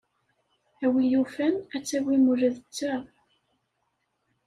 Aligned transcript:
A 0.85 0.87
win 0.91 1.07
yufan, 1.13 1.55
ad 1.75 1.83
tawim 1.83 2.25
ula 2.31 2.49
d 2.55 2.57
ta. 2.77 2.95